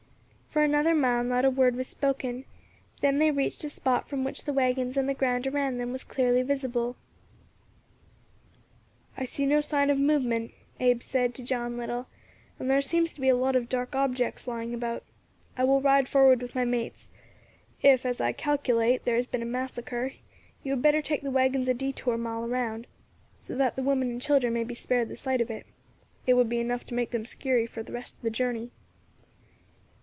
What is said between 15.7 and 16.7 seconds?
ride forward with my